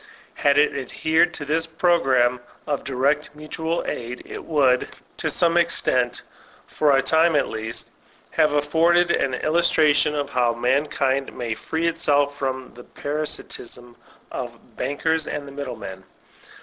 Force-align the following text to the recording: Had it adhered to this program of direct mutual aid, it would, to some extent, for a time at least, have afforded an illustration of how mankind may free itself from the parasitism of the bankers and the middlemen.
Had 0.33 0.57
it 0.57 0.75
adhered 0.75 1.31
to 1.35 1.45
this 1.45 1.67
program 1.67 2.39
of 2.65 2.83
direct 2.83 3.35
mutual 3.35 3.83
aid, 3.85 4.23
it 4.25 4.43
would, 4.43 4.87
to 5.17 5.29
some 5.29 5.57
extent, 5.57 6.23
for 6.65 6.97
a 6.97 7.03
time 7.03 7.35
at 7.35 7.49
least, 7.49 7.91
have 8.31 8.51
afforded 8.53 9.11
an 9.11 9.35
illustration 9.35 10.15
of 10.15 10.31
how 10.31 10.55
mankind 10.55 11.31
may 11.37 11.53
free 11.53 11.85
itself 11.87 12.35
from 12.35 12.73
the 12.73 12.83
parasitism 12.83 13.95
of 14.31 14.53
the 14.53 14.57
bankers 14.75 15.27
and 15.27 15.47
the 15.47 15.51
middlemen. 15.51 16.03